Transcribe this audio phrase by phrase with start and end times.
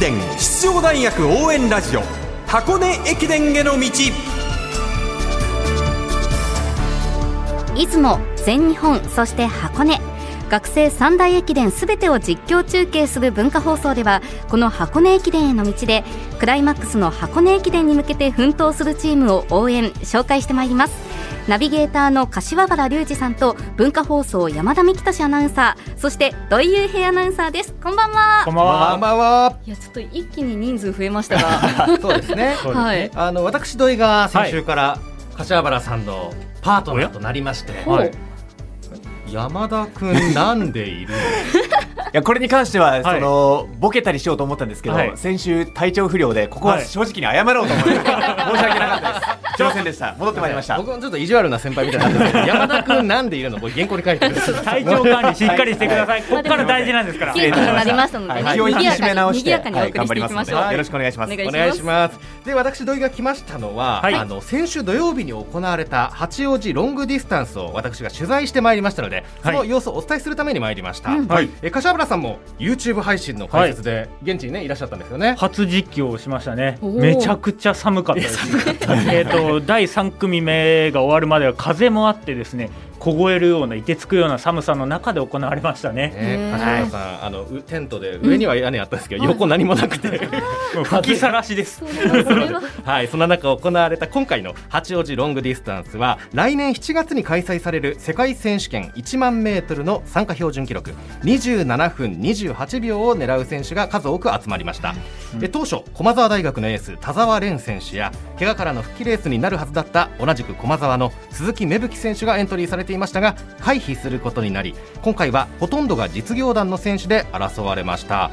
[0.00, 2.00] 伝出場大学応援ラジオ
[2.46, 3.86] 箱根駅伝への道。
[7.76, 10.09] 出雲全日本そして箱根。
[10.50, 16.02] 学生三大駅伝すべてを実況中継する文化放送ではこの箱根駅伝への道で
[16.40, 20.94] クライマックスの箱根駅伝に向けて奮闘するチームを応援紹介してまいります
[21.46, 28.90] ナビゲーターの柏原隆二さんと文化放送山田美希俊アナウンサーそして土井優平アナウンサーですこんばんはこんばんは。
[28.90, 29.58] こんばんは。
[29.66, 32.56] いやちょっと一気に人数増えましたがそうですね。
[32.60, 34.98] そうですねはいあの私土井が先週から
[35.36, 38.10] 柏原さんのパートナーとなりまして、はい。
[39.30, 41.14] 山田くんなんでいる
[42.12, 43.02] いやこれに関しては、はい。
[43.04, 45.12] そのボケたりしようと思ったんですけど、はい。
[45.14, 50.14] 先週体調不良でここははい正直に謝ろうと思って、 申し訳なかったですすいませんでした。
[50.18, 50.76] 戻ってまいりました。
[50.76, 53.60] 僕もちょっと意地悪な先輩みたいになってますけど 山田くんなんでいるの？
[53.60, 56.22] これ原稿に書いてる体調管理しっかりしてください。
[56.22, 57.34] ここから大事なんですから。
[57.34, 58.54] 元気になりましたのでね、はい。
[58.54, 59.50] 気を引き締め直して。
[59.50, 61.32] 頑張りますのでよろしくお願いします。
[61.32, 62.18] お願いします。
[62.44, 64.14] で私土井が来ましたのは、はい。
[64.14, 71.26] あの先週土曜日に行われた八王子ロングディスタンスを私が取材してまいりましたのでその様子をお伝えするために参りました、うん。
[71.26, 71.48] はい。
[71.62, 75.36] え柏原さんも YouTube 配信の解説で現地にねいらっしゃったんですよね。
[75.38, 76.78] 初実況をしましたね。
[76.82, 78.38] めちゃくちゃ寒かったです。
[79.10, 82.70] えっと第3組目が終わるまでは風もあってですね、
[83.00, 86.00] 凍えるような凍てつくような寒さの中で行われましたね。
[86.00, 89.00] ねへー柏原さんあのうテントで上には屋根あったん。
[89.00, 90.20] ですけど、横何もなくて、
[90.84, 91.82] 吹きさらしです。
[92.84, 100.92] はい、そんな中行われた今回の八王子ロングディスタンスは来年7月に開催される世界選手権1万メートルの参加標準記録。
[101.22, 104.94] 27分28秒を狙う選手が数多く集まりました、
[105.38, 118.30] で当初駒澤大学のエース田澤廉選手や怪我からの復帰レースになるはずだった同じく駒澤の鈴木芽吹選手がエントリーされていましたが回避することになり今回はほとんどが実業団の選手で争われました。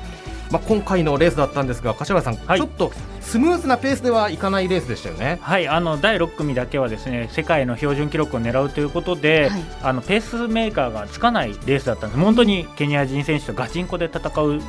[0.49, 2.59] まあ、今回のレースだったんですが柏原さん、はい。
[2.59, 5.39] ちょっとスムーズなペースではいかないレースでしたよね。
[5.41, 9.61] はい、あの第6組だけはですね世界の標準記録を狙うということで、はい。
[9.83, 12.21] あのペースメーカーがつかないレースだったんです。
[12.21, 14.61] 本当にケニア人選手とガチンコで戦う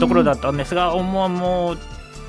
[0.00, 1.78] ところだったんですが、もうもう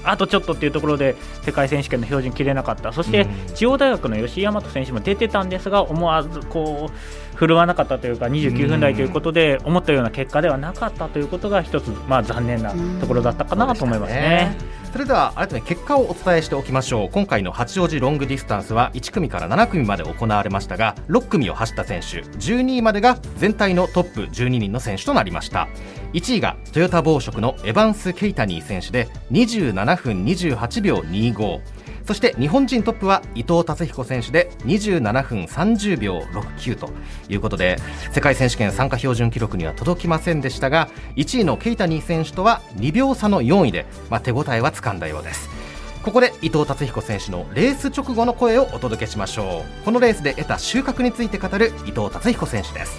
[0.03, 2.94] あとちょっとっていうところで世界選手権の標準切れなかった。
[2.94, 3.56] そしてうん。
[3.56, 14.56] 中央大学の吉井大和選手も出てたんですが思わずこう振るわなかったというか29分台ということで思ったような結果ではなかったということが一つ、まあ、残念なところだったかなと思いますね。
[14.91, 17.09] それでは改めて結果をお伝えしておきましょう。
[17.09, 25.68] 今回の八王子ロングディスタンスは1組から7組まで行われましたが6組を走った選手12位までが全体のトップ12人の選手となりました
[26.14, 31.62] 1位がトヨタ紡織のエバンス・ケイタニー選手で27分28秒25
[32.06, 36.90] そして日本人トップは伊藤達彦選手で27分30秒69と
[37.30, 37.78] いうことで
[38.12, 45.71] 世界選手権参加標準記録には届きませんでしたが1位のケイタニー選手とは2秒差の4位で、まあ、手応えはつかんだようです。
[46.03, 49.85] ここで伊藤達彦選手のレース直後の声をお届けしましょう。
[49.85, 52.97] このレースで得た収穫について語る伊藤達彦選手です。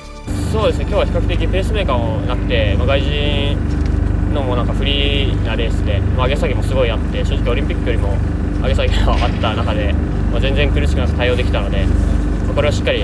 [0.52, 3.58] そうですね今日は比較的ペースメーカーもなくて、まあ、外人
[4.32, 8.16] のもなんかフリーなレースで、まあ、上げ下げもすごいあって正直オリンピックよりも
[8.62, 9.92] 上げ下げがあった中で、
[10.30, 11.84] まあ、全然苦しくなく対応できたので、
[12.46, 13.02] まあこれをしっかり、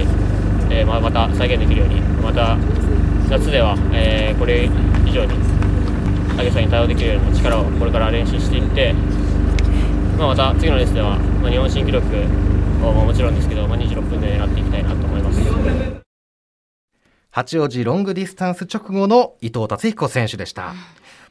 [0.70, 2.56] えーまあ、また再現できるようにまた
[3.28, 4.70] 夏では、えーこれ
[5.04, 5.34] 以上に
[6.38, 8.94] 上げ下げに対応できるような力をこれから練習していって、
[10.18, 12.04] まあ、また次のレースでは、まあ、日本新記録
[12.84, 15.38] をもちろんですけど、まあ、26分で狙っていきたいなと思います。
[17.30, 20.74] 八王子ロングディスタンス直後の伊藤達彦選手でした。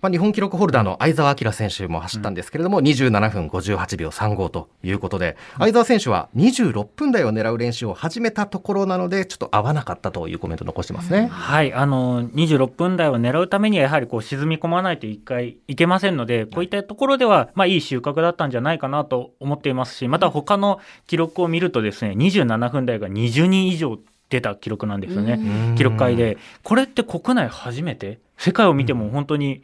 [0.02, 11.28] まあ、日本記録ホルダーの相澤晃選手も走ったんですけれども、27分58秒35ということで、相澤選手は26分台を狙う練習を始めたところなので、ちょっと合わなかったというコメント残してますね。
[11.28, 23.98] はい、あの26分台を狙うためにはやはりこう沈み込まないと一回いけませんのでこういったところではまあいい収穫だったんじゃないかなと思っていますしまた他の記録を見るとですね27分台が20人以上
[24.30, 25.76] 出た記録なんですよね。
[25.78, 26.38] 記録会で。
[26.64, 28.20] これって国内初めて？
[28.38, 29.64] 世界を見ても本当に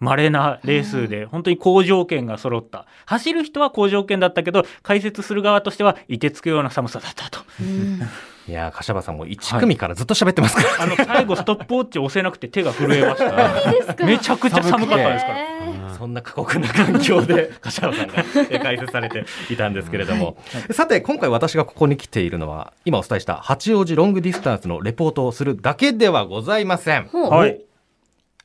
[0.00, 7.40] 稀なレースで本当に好条件が揃った走る人は好条件だったけど解説する側としては凍てつくような寒さだったと
[8.46, 10.82] いやー、柏原さんも1組からずっと喋ってますから。
[10.82, 14.04] あの最後ストップウォッチ押せなくて手が震えました。
[14.04, 15.94] めちゃくちゃ寒かったですから。
[15.96, 20.36] そんな過酷な環境で 柏原さんがえ解説されていたんですけれども、
[20.72, 27.08] さて今回私がここに来ているのは今お伝えした八王子ロングディスタンスのレポートをするだけではございません。
[27.12, 27.60] はい。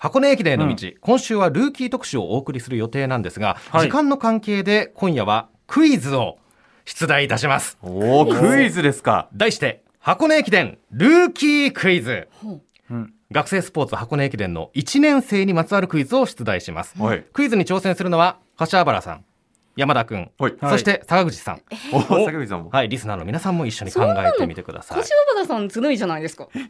[0.01, 3.87] 箱根駅伝への道、今週はルーキー特集をお送りする予定なんですが、はい。
[3.87, 6.37] 時間の関係で今夜はクイズを
[6.85, 7.77] 出題いたします。
[7.81, 9.27] おおクイズですか。
[9.33, 12.29] 題して箱根駅伝ルーキークイズ。
[12.89, 12.93] う。
[12.95, 13.13] ん。
[13.29, 16.97] 学生スポーツ箱根駅伝の1年生にまつわるクイズを出題します。
[16.97, 17.25] はい。
[17.33, 19.25] クイズに挑戦するのは柏原さん
[19.79, 20.55] 山田くん、はい。
[20.59, 21.61] はいそして坂口さん。
[21.93, 22.69] お、坂口さんも。
[22.69, 24.97] はいリスナーの皆さんも一緒に考えてみてください。
[24.97, 26.49] 柏原さんずるいじゃないですか。
[26.53, 26.67] ずる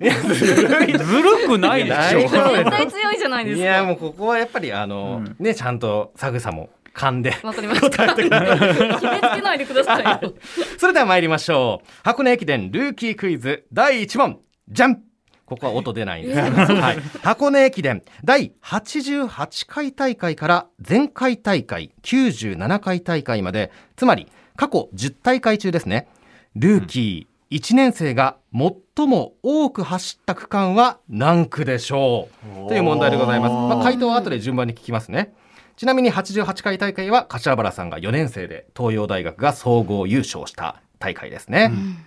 [1.47, 2.19] くないでしょ。
[2.21, 3.63] 絶対強いじゃないですか。
[3.63, 5.35] いやもうここはやっぱりあの、うん。
[5.43, 8.13] ねちゃんと佐口さんも噛んでわかりました。
[8.13, 10.33] 決めつけないでくださいよ。
[10.77, 11.87] それでは参りましょう。
[12.03, 14.39] 箱根駅伝ルーキークイズ第1問。
[14.69, 15.01] じゃん
[15.49, 16.39] ここは音出ないんです。
[16.39, 18.03] はい、箱根駅伝。
[18.23, 26.07] 第88回大会から前回大会97回大会までつまり過去10大会中ですね。
[26.55, 32.29] ルーキー1年生が最も多く走った区間は何区でしょ
[32.65, 32.69] う？
[32.69, 35.33] という問題でございます、まあ、回答は後で順番に聞きますね。
[35.75, 41.97] ちなみに88回大会は柏原さんが4年生で東洋大学が総合優勝した大会ですね、うん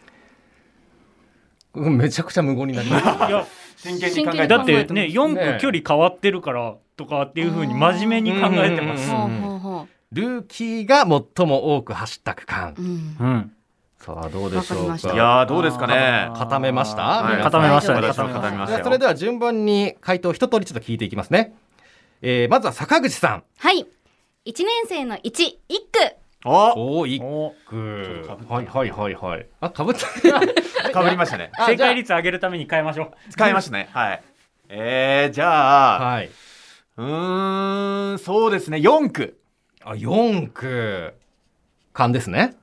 [1.74, 3.46] めちゃくちゃ無言になりましたいや
[3.76, 13.52] 真剣に考えてだってね4区距離変わってるからとかっていうふうに真面目に考えてますうんほうほうほルーキーが最も多く走った区間ううんうん。
[13.98, 15.14] さあどうでしょうか。
[15.14, 16.28] いやー、どうですかね。
[16.34, 17.02] 固めました？
[17.02, 17.42] はい。
[17.42, 21.54] 固めましたそれでは順番に回答一通りちょっと聞いていきますね、
[22.20, 23.44] えー、まずは坂口さん。
[23.58, 23.86] はい。
[24.44, 25.98] 一年生の一一区
[26.44, 26.98] お。
[27.00, 29.46] おー一お句はいはいはいはい。
[29.60, 30.06] あかぶった
[30.90, 31.50] かぶりましたね。
[31.66, 33.30] 正解率上げるために変えましょう。
[33.30, 33.88] 使いましたね。
[33.94, 34.22] はい。
[34.68, 36.30] えー、じゃあ、はい。
[36.96, 39.38] うーん、そうですね、4区。
[39.84, 41.14] あ四区
[41.92, 42.54] 勘ですね。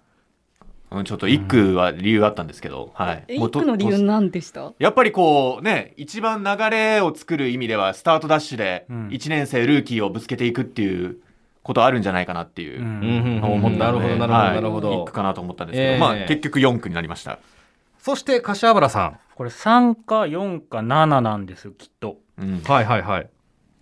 [0.91, 3.37] うん、ちょっと1区は理由あったんですけど、はい。
[3.37, 4.73] もうと一区の理由何でした？
[4.79, 9.07] やっぱりこうね、一番流れを作る意味では、スタートダッシュでうん。
[9.09, 11.17] 1年生ルーキーをぶつけていくっていう
[11.69, 12.83] ことあるんじゃないかなっていうう。
[12.83, 12.85] ん。
[12.85, 15.03] うんのを思ったのでなるほどなるほどはいなるほど。
[15.03, 17.37] 1区かなと思ったんですけど、えーまあ結局4区になりました。
[17.99, 19.19] そして柏原さん。
[19.35, 22.17] これ3か4か7なんですよきっと。
[22.37, 22.61] うん。
[22.63, 23.29] はいはいはい。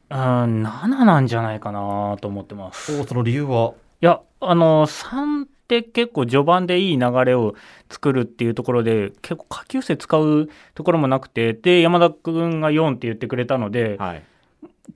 [0.10, 0.18] うん
[0.66, 3.00] 7なんじゃないかなと思ってます。
[3.00, 3.74] おその理由は？
[4.02, 7.56] いやあの3って結構序盤でいい流れを
[7.90, 14.24] 作るっていうところで結構下級生使うところもなくてで山田君が4って言ってくれたので、はい。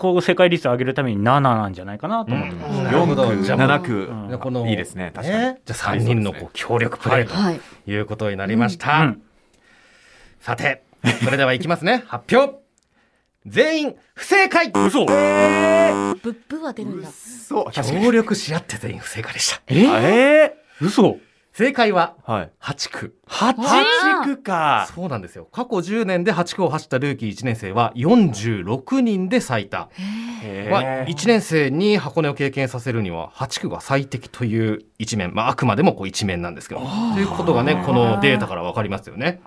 [0.02, 2.84] こう世界率上げるために7なんじゃないかなと思ってます、うん。
[2.86, 4.28] なるほど4区、じゃあ7区、うん。
[4.30, 4.68] でこの。
[4.68, 5.40] いいですね、確かに。
[5.44, 5.62] ね。
[5.64, 7.60] じゃあ3人のこう協力プレーはい。
[7.86, 9.22] ということになりました、うん。
[10.40, 10.82] さて
[11.24, 12.04] それではいきますね。
[12.10, 12.58] 発表。
[13.46, 14.72] 全員不正解。
[14.74, 15.06] 嘘。
[15.06, 17.08] ブッブは出るんだ。
[17.12, 17.72] そう。
[17.72, 19.62] 協力し合って全員不正解でした。
[19.68, 21.20] ええ嘘
[21.62, 22.52] 正解はー、はい。
[22.60, 23.16] 8区。
[23.28, 24.90] 8 8区か。
[24.96, 25.48] そうなんですよ。
[25.52, 29.88] 過去10年で8区を走ったルーキー1年生は46人で最多、
[30.42, 36.82] へまあ、ー1年生に箱根を経験させるには8区が最適という一面、まあ、あくまでもこう一面なんですけど。
[37.14, 39.40] ということがねこのデータから分かりますよね。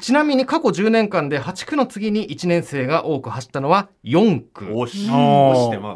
[0.00, 4.66] ちなみに過去10年間で8区の次に1年生が多く走ったのは4区。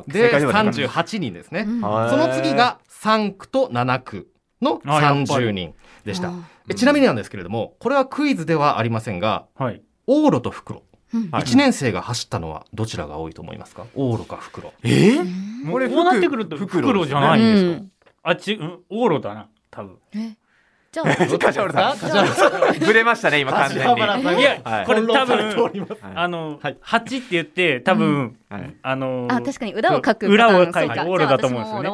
[0.06, 1.80] で正解はなかった38人ですね、うん。
[1.80, 2.10] はい。
[2.10, 4.28] その次が3区と7区
[4.62, 5.46] のあやっぱり。
[5.46, 5.74] 30人
[6.04, 6.32] でした。
[6.74, 9.82] ちなみになんですけれどもこれはクイズではありませんがはい。
[10.08, 10.82] 往路と袋。
[11.12, 11.30] うん。
[11.30, 11.42] はい。
[11.42, 13.86] 1年生が走ったのはどちらが多いと思いますか？
[13.94, 14.72] 往路か袋。
[14.82, 15.20] えー？
[15.20, 17.92] うんこれこうなってくると袋じゃないんですか、うん。
[18.22, 19.98] あっち、うん、往路だな多分。
[20.14, 20.36] え？
[20.92, 22.78] じゃあ梶原さん。
[22.80, 24.40] ぶれましたね、今完全に。
[24.40, 24.86] いや、はい。
[24.86, 26.76] これ多分あの、はい。
[26.84, 28.76] 8って言って多分、はい。
[28.82, 31.88] あのあ確かに裏を書く裏を書いてパターンそうか往路だと思うんですよね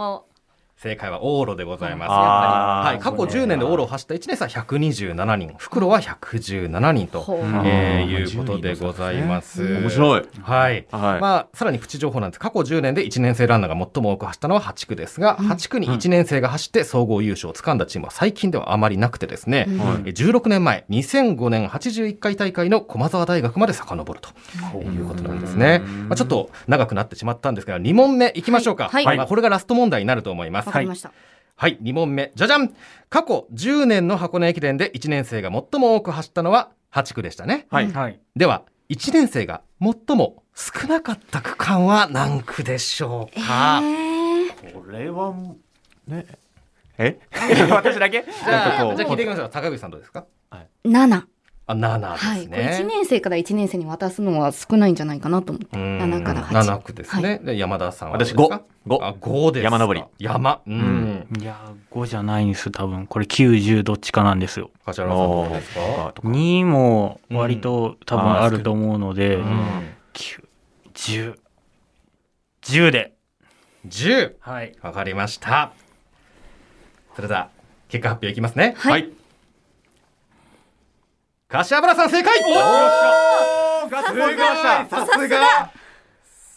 [0.80, 2.10] 正解は往路でございます。
[2.10, 7.24] はい、過去10年で往路を走った1年生は127人、袋は117人と、
[7.64, 9.60] えーいうことでございます。
[9.80, 10.22] 面白い。
[10.40, 10.86] はい。
[10.92, 11.20] はい。
[11.20, 12.38] まあ、さらにプチ情報なんです。
[12.38, 19.78] 過去10年で1年生ランナーが最も多く走ったのは8区ですが、8区に1年生が走って総合優勝をつかんだチームは最近ではあまりなくてですね、うん。
[19.78, 20.02] はい。
[20.06, 24.28] え16年前2005年81回大会の駒澤大学まで遡ると
[24.78, 29.04] いうことなんですね、まあ、ちょっと長くなってしまったんですが2問目いきましょうか、はい。
[29.04, 29.16] はい。
[29.16, 31.12] まあ、これがラスト問題になると思いますわかりました。
[31.56, 32.30] はい、2問目。
[32.34, 32.72] じゃじゃん。
[33.10, 37.66] 過去10年の箱根駅伝で1年生が最も多く走ったのは8区でしたね。
[37.70, 37.90] はい。
[37.90, 38.20] はい。
[38.36, 45.34] では、1年生が最も少なかった区間は何区でしょうか、えこれは、
[46.06, 46.26] ね。
[46.96, 47.18] え？
[47.70, 48.22] 私だけ？
[48.24, 49.50] じゃあ、じゃあ聞いていきましょう。
[49.52, 50.26] 坂口さんどうですか？
[50.52, 51.22] ー、7
[51.68, 52.84] あ、7はい、ですこれ1ね。
[52.84, 57.40] 年生から1年生に渡すのは少ないんじゃないかなと思ってうん7から8 7区ですね。
[57.44, 59.04] で山田さんは私か？5。
[59.04, 59.64] あ、5ですか。
[59.64, 60.04] 山登り。
[60.18, 60.60] 山。
[60.66, 61.28] うん。
[61.40, 61.56] いや
[61.90, 65.80] 5じゃないんです多分これ90どっちかなんですよ柏原さんどうですか
[66.24, 69.60] ？2も割と多分あると思うので、うん
[70.14, 70.44] 9
[70.94, 71.34] 10
[72.62, 73.12] 10で
[73.86, 74.32] ?10。
[74.40, 75.72] はいわかりました。
[77.14, 77.48] それでは、
[77.88, 78.74] 結果発表いきますね。
[78.78, 79.10] はいはい。
[81.48, 82.40] 柏原さん正解。
[83.90, 84.86] がつきました。
[84.86, 85.72] さすが。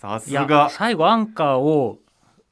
[0.01, 0.69] さすが。
[0.69, 2.00] 最後アンカーを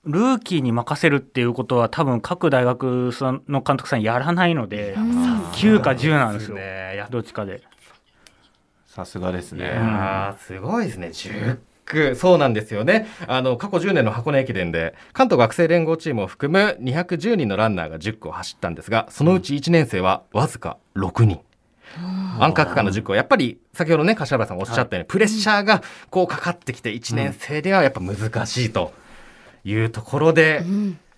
[0.06, 6.56] ルーキーに任せるっていうことは多分各大学さんの監督さんやらないので、9か10なんですよ。
[6.56, 6.96] ね。
[6.96, 7.62] やどっちかで。
[8.88, 9.78] さすがですいね
[10.40, 11.08] すごいですね。
[11.10, 13.08] 10区そうなんですよね。
[13.28, 21.42] あの過去10年の箱根駅伝で関東学生連合チームを含む210人のランナーが10区を走ったんですがそのうち1年生はわずか6人。
[22.40, 28.94] アンカー区間の10区はやっぱり先ほどね柏原さんがおっしゃったように、プレッシャーがこうかかってきて1年生ではやっぱ難しいと
[29.64, 30.64] いうところで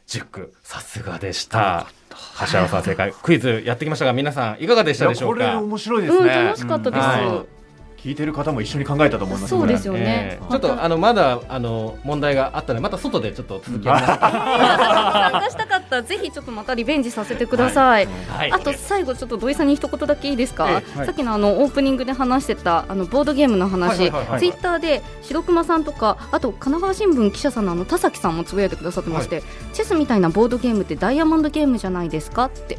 [0.08, 1.88] 10区さすがでした。
[2.36, 3.14] 柏原さん正解。
[3.22, 7.61] クイズやってきましたが皆さんいかがでしたでしょこれうか面白いですうん、ね楽しかったです。
[8.02, 10.00] は聞いてる方も一緒に考えたと思いますそうですよね。
[10.02, 10.50] ええ。
[10.50, 15.92] ちょっとあのまだあの問題があったのでまた外でちょっと続きを、 参加したかった。
[15.92, 18.08] らぜひちょっとまたリベンジさせてください。
[18.30, 18.52] はい。
[18.52, 21.06] あと最後ちょっと土井さんに一言だけいいですか、えはい。
[21.06, 24.40] さっきのあのオープニングで話してたあのボードゲームの話、はいはいはいはい。
[24.40, 29.44] ツイッターで白熊さんとかあと神奈川新聞記者さんのあの田崎さんもつぶやいてくださってまして、
[29.74, 32.46] チェスみたいなボードゲームってダイヤモンドゲームじゃないですか？
[32.46, 32.78] って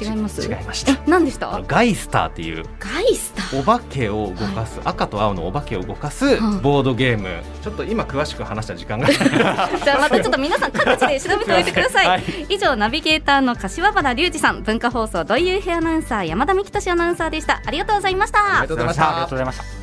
[0.00, 0.92] 違います違いました。
[0.92, 1.60] え何でした？
[1.66, 3.60] ガイスターっていうガイスター？
[3.60, 6.60] お化けを動かす、赤と青のお化けを動かすはい。
[6.60, 9.08] ボードゲーム、ちょっと今詳しく話した時間が。
[9.12, 12.22] じゃあまたちょっと皆さん各地で調べておいてください、はい。
[12.48, 17.60] 以上ナビゲーターの柏原隆二さん文化放送土井優平アナウンサー山田美希俊アナウンサーでした。
[17.64, 18.38] ありがとうございました。
[18.38, 19.10] ありがとうございました。
[19.10, 19.79] ありがとうございました